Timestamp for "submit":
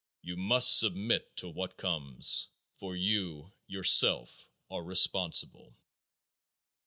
0.79-1.35